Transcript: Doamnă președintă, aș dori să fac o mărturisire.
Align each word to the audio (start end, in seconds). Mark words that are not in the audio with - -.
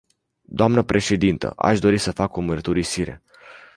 Doamnă 0.41 0.83
președintă, 0.83 1.53
aș 1.55 1.79
dori 1.79 1.97
să 1.97 2.11
fac 2.11 2.35
o 2.37 2.41
mărturisire. 2.41 3.23